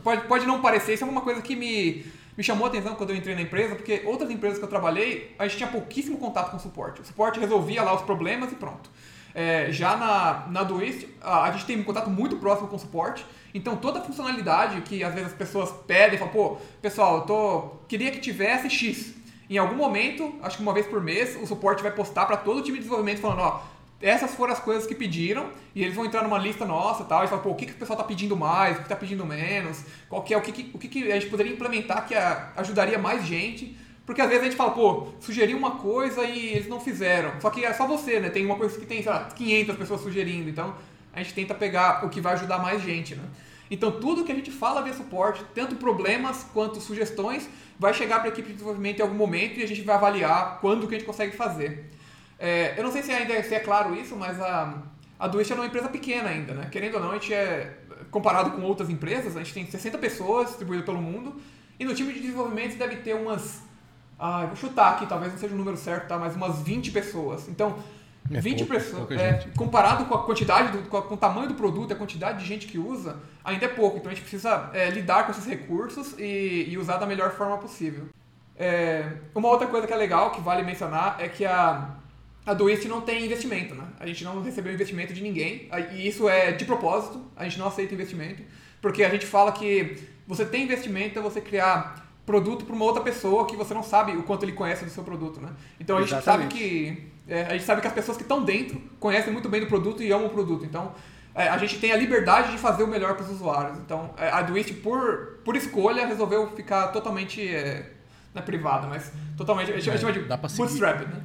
[0.00, 2.04] Pode, pode não parecer, isso é uma coisa que me,
[2.36, 5.34] me chamou a atenção quando eu entrei na empresa, porque outras empresas que eu trabalhei,
[5.38, 7.00] a gente tinha pouquíssimo contato com o suporte.
[7.00, 8.90] O suporte resolvia lá os problemas e pronto.
[9.34, 12.78] É, já na, na Duist, a, a gente tem um contato muito próximo com o
[12.78, 17.22] suporte, então toda a funcionalidade que às vezes as pessoas pedem, falam, pô, pessoal, eu
[17.22, 19.14] tô, queria que tivesse X.
[19.50, 22.58] Em algum momento, acho que uma vez por mês, o suporte vai postar para todo
[22.58, 23.60] o time de desenvolvimento falando, ó,
[24.04, 27.26] essas foram as coisas que pediram e eles vão entrar numa lista nossa tal, e
[27.26, 29.82] falar, pô, o que, que o pessoal está pedindo mais, o que está pedindo menos,
[30.10, 32.52] qual que é, o que, que, o que, que a gente poderia implementar que a,
[32.56, 33.74] ajudaria mais gente.
[34.04, 37.40] Porque às vezes a gente fala, pô, sugeriu uma coisa e eles não fizeram.
[37.40, 38.28] Só que é só você, né?
[38.28, 40.50] Tem uma coisa que tem, sei lá, 500 pessoas sugerindo.
[40.50, 40.74] Então
[41.10, 43.24] a gente tenta pegar o que vai ajudar mais gente, né?
[43.70, 48.28] Então tudo que a gente fala via suporte, tanto problemas quanto sugestões, vai chegar para
[48.28, 50.98] a equipe de desenvolvimento em algum momento e a gente vai avaliar quando que a
[50.98, 51.90] gente consegue fazer.
[52.38, 54.82] É, eu não sei se ainda se é claro isso, mas a,
[55.18, 56.68] a Duist é uma empresa pequena ainda, né?
[56.70, 57.78] Querendo ou não, a gente é,
[58.10, 61.40] comparado com outras empresas, a gente tem 60 pessoas distribuídas pelo mundo,
[61.78, 63.62] e no time de desenvolvimento deve ter umas,
[64.18, 66.18] ah, vou chutar aqui, talvez não seja o número certo, tá?
[66.18, 67.48] Mas umas 20 pessoas.
[67.48, 67.76] Então,
[68.32, 71.48] é 20 pouco, pessoas, é, comparado com a quantidade, do, com, a, com, o tamanho
[71.48, 73.98] do produto, a quantidade de gente que usa, ainda é pouco.
[73.98, 77.58] Então a gente precisa é, lidar com esses recursos e, e, usar da melhor forma
[77.58, 78.08] possível.
[78.56, 81.90] É, uma outra coisa que é legal, que vale mencionar, é que a,
[82.46, 83.84] a Doist não tem investimento, né?
[83.98, 87.66] A gente não recebeu investimento de ninguém, e isso é de propósito, a gente não
[87.66, 88.42] aceita investimento,
[88.80, 93.02] porque a gente fala que você tem investimento é você criar produto para uma outra
[93.02, 95.50] pessoa que você não sabe o quanto ele conhece do seu produto, né?
[95.78, 96.52] Então a gente Exatamente.
[96.52, 99.60] sabe que é, a gente sabe que as pessoas que estão dentro conhecem muito bem
[99.60, 100.64] do produto e amam o produto.
[100.64, 100.92] Então
[101.34, 103.78] é, a gente tem a liberdade de fazer o melhor para os usuários.
[103.78, 107.90] Então é, a Doist por por escolha resolveu ficar totalmente é,
[108.32, 111.22] na privada, mas totalmente a gente chama de bootstrap, né?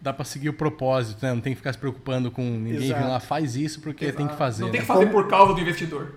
[0.00, 1.32] Dá para seguir o propósito, né?
[1.32, 3.08] Não tem que ficar se preocupando com ninguém Exato.
[3.08, 4.18] lá, faz isso porque Exato.
[4.18, 4.62] tem que fazer.
[4.62, 4.86] Não tem né?
[4.86, 6.14] que fazer por causa do investidor.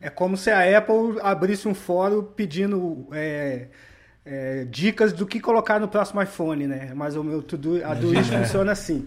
[0.00, 3.68] É como se a Apple abrisse um fórum pedindo é,
[4.24, 6.92] é, dicas do que colocar no próximo iPhone, né?
[6.94, 8.38] Mas o meu tudo a Doist é.
[8.38, 9.06] funciona assim.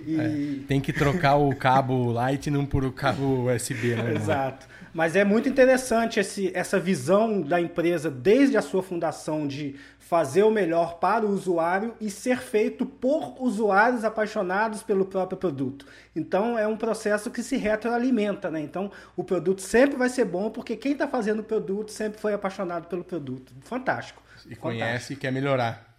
[0.00, 0.16] E...
[0.18, 4.14] É, tem que trocar o cabo Lightning por o cabo USB, né?
[4.16, 4.66] Exato.
[4.92, 10.42] Mas é muito interessante esse, essa visão da empresa desde a sua fundação de fazer
[10.42, 15.86] o melhor para o usuário e ser feito por usuários apaixonados pelo próprio produto.
[16.14, 18.60] Então é um processo que se retroalimenta, né?
[18.60, 22.34] Então o produto sempre vai ser bom porque quem está fazendo o produto sempre foi
[22.34, 23.54] apaixonado pelo produto.
[23.62, 24.22] Fantástico.
[24.22, 24.60] E Fantástico.
[24.60, 25.96] conhece e quer melhorar.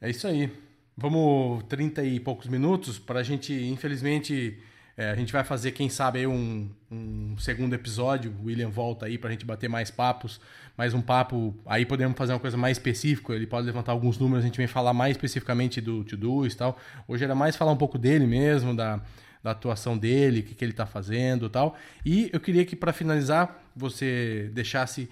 [0.00, 0.52] É isso aí.
[0.96, 4.62] Vamos 30 e poucos minutos para a gente, infelizmente,
[5.00, 8.34] é, a gente vai fazer, quem sabe, um, um segundo episódio.
[8.38, 10.38] O William volta aí para a gente bater mais papos,
[10.76, 11.56] mais um papo.
[11.64, 13.32] Aí podemos fazer uma coisa mais específica.
[13.32, 16.78] Ele pode levantar alguns números, a gente vem falar mais especificamente do to-do e tal.
[17.08, 19.00] Hoje era mais falar um pouco dele mesmo, da,
[19.42, 21.78] da atuação dele, o que, que ele está fazendo e tal.
[22.04, 25.08] E eu queria que, para finalizar, você deixasse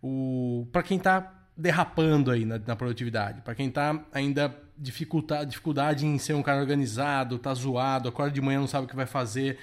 [0.00, 0.64] o.
[0.70, 6.18] Para quem está derrapando aí na, na produtividade, para quem está ainda dificuldade, dificuldade em
[6.18, 9.58] ser um cara organizado, tá zoado, acorda de manhã não sabe o que vai fazer.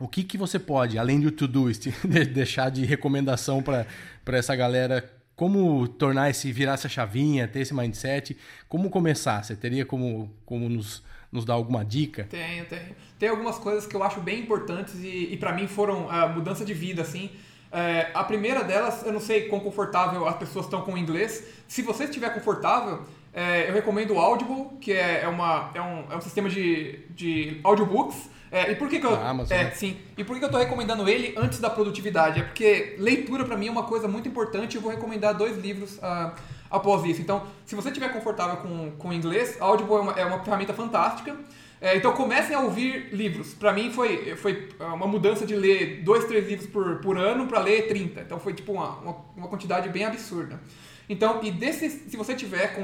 [0.00, 1.88] O que, que você pode, além do Todoist,
[2.32, 3.86] deixar de recomendação para
[4.26, 5.12] essa galera?
[5.34, 8.36] Como tornar esse, virar essa chavinha, ter esse mindset?
[8.68, 9.42] Como começar?
[9.42, 12.24] Você teria como, como nos, nos dar alguma dica?
[12.24, 12.96] Tenho, tenho.
[13.18, 16.64] Tem algumas coisas que eu acho bem importantes e, e para mim foram a mudança
[16.64, 17.30] de vida, assim.
[17.70, 21.44] É, a primeira delas, eu não sei quão confortável as pessoas estão com o inglês.
[21.66, 23.02] Se você estiver confortável,
[23.32, 27.00] é, eu recomendo o Audible, que é, é, uma, é, um, é um sistema de,
[27.10, 28.30] de audiobooks.
[28.50, 29.14] É, e por que, que eu.
[29.14, 29.70] Amazon, é, né?
[29.72, 29.98] sim.
[30.16, 32.40] E por que, que eu estou recomendando ele antes da produtividade?
[32.40, 35.58] É porque leitura para mim é uma coisa muito importante e eu vou recomendar dois
[35.58, 36.32] livros uh,
[36.70, 37.20] após isso.
[37.20, 41.36] Então, se você estiver confortável com, com inglês, Audible é uma, é uma ferramenta fantástica.
[41.80, 43.54] É, então comecem a ouvir livros.
[43.54, 47.60] Para mim foi, foi uma mudança de ler dois, três livros por, por ano para
[47.60, 48.20] ler 30.
[48.20, 50.60] Então foi tipo uma, uma, uma quantidade bem absurda.
[51.08, 52.82] Então, e desses, se você tiver com.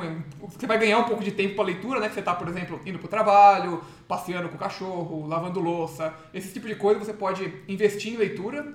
[0.49, 2.09] Você vai ganhar um pouco de tempo para leitura, né?
[2.09, 6.15] Que você está, por exemplo, indo para o trabalho, passeando com o cachorro, lavando louça,
[6.33, 8.73] esse tipo de coisa você pode investir em leitura.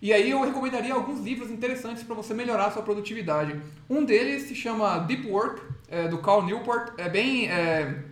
[0.00, 3.60] E aí eu recomendaria alguns livros interessantes para você melhorar a sua produtividade.
[3.88, 6.92] Um deles se chama Deep Work, é, do Carl Newport.
[6.96, 7.48] É bem.
[7.50, 8.04] É,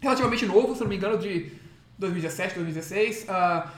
[0.00, 1.50] relativamente novo, se não me engano, de
[1.98, 3.24] 2017, 2016.
[3.24, 3.68] Uh,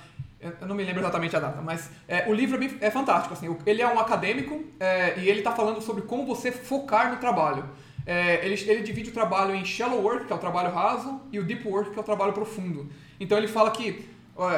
[0.40, 3.34] eu não me lembro exatamente a data, mas é, o livro é, é, fantástico.
[3.34, 7.18] Assim, ele é um acadêmico é, e ele está falando sobre como você focar no
[7.18, 7.64] trabalho.
[8.06, 11.38] É, ele, ele, divide o trabalho em shallow work, que é o trabalho raso, e
[11.38, 12.88] o deep work, que é o trabalho profundo.
[13.20, 14.08] Então ele fala que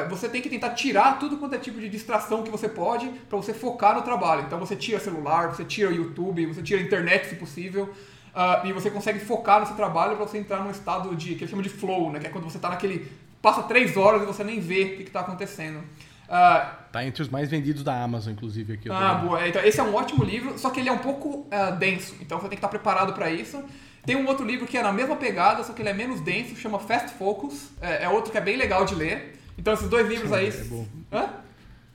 [0.09, 3.37] você tem que tentar tirar tudo quanto é tipo de distração que você pode para
[3.37, 4.43] você focar no trabalho.
[4.43, 7.93] Então você tira celular, você tira YouTube, você tira internet se possível.
[8.33, 11.43] Uh, e você consegue focar no seu trabalho para você entrar num estado de que
[11.43, 12.19] ele chama de flow, né?
[12.19, 13.11] Que é quando você está naquele
[13.43, 15.79] passa três horas e você nem vê o que está acontecendo.
[15.79, 18.89] Uh, tá entre os mais vendidos da Amazon, inclusive, aqui.
[18.89, 19.47] Ah, boa.
[19.47, 22.39] Então, esse é um ótimo livro, só que ele é um pouco uh, denso, então
[22.39, 23.61] você tem que estar preparado para isso.
[24.05, 26.55] Tem um outro livro que é na mesma pegada, só que ele é menos denso,
[26.55, 27.69] chama Fast Focus.
[27.81, 29.39] É, é outro que é bem legal de ler.
[29.57, 30.47] Então, esses dois livros aí.
[30.47, 30.87] É bom.
[31.11, 31.29] Hã?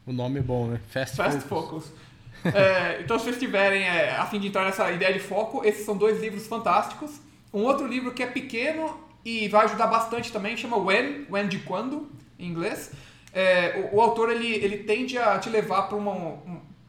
[0.07, 0.81] O nome é bom, né?
[0.89, 1.85] Fast, Fast Focus.
[1.85, 1.93] Focus.
[2.45, 5.85] É, então, se vocês tiverem é, a fim de entrar nessa ideia de foco, esses
[5.85, 7.21] são dois livros fantásticos.
[7.53, 11.59] Um outro livro que é pequeno e vai ajudar bastante também, chama When, When de
[11.59, 12.93] quando, em inglês.
[13.33, 16.39] É, o, o, autor ele, ele tende a te levar para um,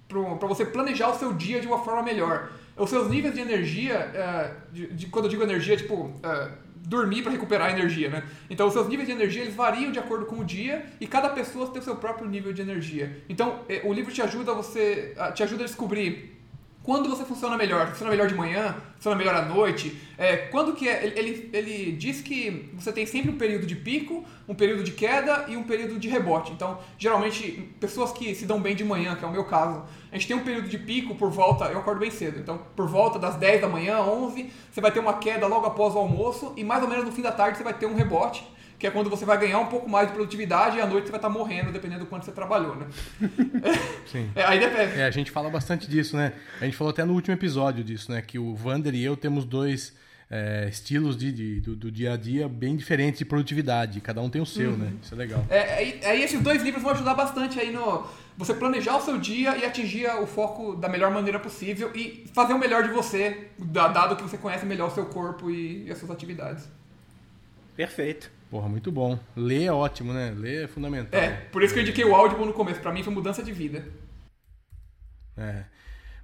[0.07, 2.51] para você planejar o seu dia de uma forma melhor.
[2.77, 6.49] Os seus níveis de energia, é, de, de, quando eu digo energia, tipo, é,
[6.85, 8.23] dormir para recuperar energia, né?
[8.49, 11.29] Então, os seus níveis de energia eles variam de acordo com o dia e cada
[11.29, 13.21] pessoa tem o seu próprio nível de energia.
[13.27, 16.38] Então, é, o livro te ajuda a você, te ajuda a descobrir
[16.89, 17.89] quando você funciona melhor?
[17.89, 18.75] Funciona melhor de manhã?
[18.95, 19.95] Funciona melhor à noite?
[20.17, 21.05] É, quando que é?
[21.05, 25.45] Ele, ele, diz que você tem sempre um período de pico, um período de queda
[25.47, 26.51] e um período de rebote.
[26.51, 30.15] Então, geralmente, pessoas que se dão bem de manhã, que é o meu caso, a
[30.15, 33.19] gente tem um período de pico por volta, eu acordo bem cedo, então por volta
[33.19, 36.63] das 10 da manhã, 11, você vai ter uma queda logo após o almoço e
[36.63, 38.43] mais ou menos no fim da tarde você vai ter um rebote
[38.79, 41.11] que é quando você vai ganhar um pouco mais de produtividade e à noite você
[41.11, 42.87] vai estar morrendo, dependendo do quanto você trabalhou, né?
[44.07, 44.31] Sim.
[44.33, 44.97] É, aí depende.
[44.97, 46.31] É, a gente fala bastante disso, né?
[46.61, 48.21] A gente falou até no último episódio disso, né?
[48.21, 49.93] Que o Vander e eu temos dois
[50.31, 53.99] é, estilos de, de do, do, dia a dia bem diferentes de produtividade.
[53.99, 54.77] Cada um tem o seu, uhum.
[54.77, 54.93] né?
[55.03, 55.45] Isso é legal.
[55.49, 58.07] É, aí, aí esses dois livros vão ajudar bastante aí no
[58.37, 62.53] você planejar o seu dia e atingir o foco da melhor maneira possível e fazer
[62.53, 65.97] o melhor de você, dado que você conhece melhor o seu corpo e, e as
[65.97, 66.69] suas atividades.
[67.75, 68.38] Perfeito.
[68.49, 69.19] Porra, muito bom.
[69.35, 70.33] Ler é ótimo, né?
[70.35, 71.19] Ler é fundamental.
[71.19, 72.79] É, por isso que eu indiquei o áudio no começo.
[72.79, 73.85] Pra mim foi mudança de vida.
[75.37, 75.63] É.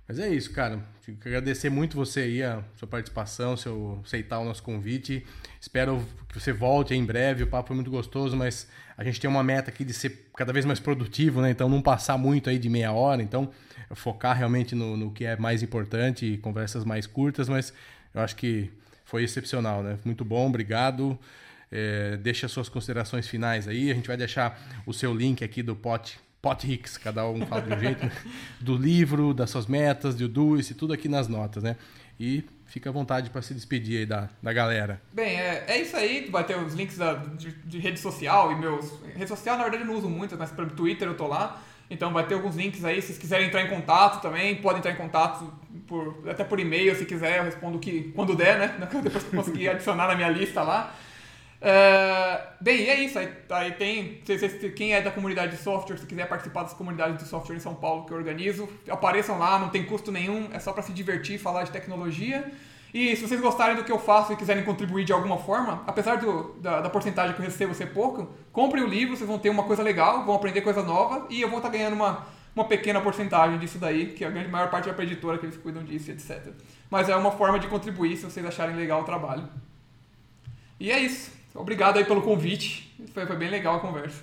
[0.07, 0.79] Mas é isso, cara.
[1.03, 5.25] Quero agradecer muito você aí, a sua participação, seu aceitar o nosso convite.
[5.59, 7.43] Espero que você volte em breve.
[7.43, 8.67] O papo foi muito gostoso, mas
[8.97, 11.49] a gente tem uma meta aqui de ser cada vez mais produtivo, né?
[11.49, 13.21] Então não passar muito aí de meia hora.
[13.21, 13.51] Então
[13.93, 17.73] focar realmente no, no que é mais importante, conversas mais curtas, mas
[18.13, 18.71] eu acho que
[19.03, 19.97] foi excepcional, né?
[20.03, 21.17] Muito bom, obrigado.
[21.71, 23.91] É, deixa suas considerações finais aí.
[23.91, 27.73] A gente vai deixar o seu link aqui do pote Potrix, cada um fala de
[27.73, 28.11] um jeito, né?
[28.61, 31.75] do livro, das suas metas, do isso, tudo aqui nas notas, né?
[32.19, 35.01] E fica à vontade para se despedir aí da, da galera.
[35.11, 36.29] Bem, é, é isso aí.
[36.29, 38.91] Vai ter os links da, de, de, rede social e meus.
[39.15, 41.61] Rede social, na verdade, eu não uso muito, mas pelo Twitter eu tô lá.
[41.89, 43.01] Então vai ter alguns links aí.
[43.01, 45.51] Se vocês quiserem entrar em contato também, podem entrar em contato
[45.87, 47.39] por, até por e-mail, se quiser.
[47.39, 48.77] Eu respondo que quando der, né?
[49.01, 50.95] Depois que conseguir adicionar na minha lista lá.
[51.65, 53.17] Uh, bem, é isso.
[53.17, 54.21] Aí, aí tem.
[54.23, 57.55] Se, se, quem é da comunidade de software, se quiser participar das comunidades de software
[57.55, 60.83] em São Paulo que eu organizo, apareçam lá, não tem custo nenhum, é só para
[60.83, 62.51] se divertir, falar de tecnologia.
[62.93, 66.17] E se vocês gostarem do que eu faço e quiserem contribuir de alguma forma, apesar
[66.17, 69.49] do, da, da porcentagem que eu recebo ser pouco, comprem o livro, vocês vão ter
[69.49, 72.65] uma coisa legal, vão aprender coisa nova e eu vou estar tá ganhando uma, uma
[72.65, 75.57] pequena porcentagem disso daí, que a grande maior parte é para a editora que eles
[75.57, 76.53] cuidam disso, etc.
[76.89, 79.49] Mas é uma forma de contribuir se vocês acharem legal o trabalho.
[80.79, 81.35] E é isso.
[81.55, 82.93] Obrigado aí pelo convite.
[83.13, 84.21] Foi, foi bem legal a conversa.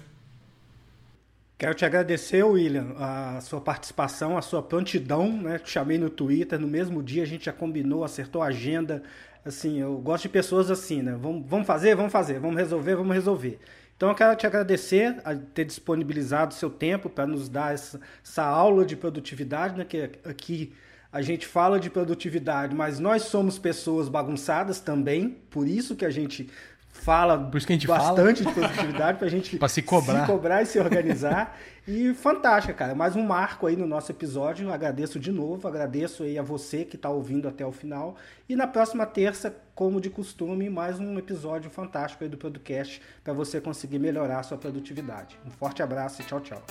[1.56, 5.58] Quero te agradecer, William, a sua participação, a sua prontidão, né?
[5.58, 9.02] Te chamei no Twitter, no mesmo dia a gente já combinou, acertou a agenda.
[9.44, 11.16] Assim, eu gosto de pessoas assim, né?
[11.18, 13.60] Vamos, vamos fazer, vamos fazer, vamos resolver, vamos resolver.
[13.96, 18.42] Então eu quero te agradecer a ter disponibilizado seu tempo para nos dar essa, essa,
[18.42, 19.84] aula de produtividade, né?
[19.84, 20.72] Que aqui
[21.12, 26.10] a gente fala de produtividade, mas nós somos pessoas bagunçadas também, por isso que a
[26.10, 26.50] gente
[26.92, 28.54] fala Por isso que a gente bastante fala.
[28.54, 30.20] de produtividade pra gente pra se cobrar.
[30.20, 31.58] se cobrar e se organizar.
[31.88, 32.94] e fantástica, cara.
[32.94, 34.72] Mais um marco aí no nosso episódio.
[34.72, 38.14] Agradeço de novo, agradeço aí a você que está ouvindo até o final.
[38.48, 43.32] E na próxima terça, como de costume, mais um episódio fantástico aí do podcast para
[43.32, 45.36] você conseguir melhorar a sua produtividade.
[45.46, 46.62] Um forte abraço e tchau, tchau.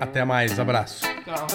[0.00, 1.06] Até mais, abraço.
[1.24, 1.46] Tchau.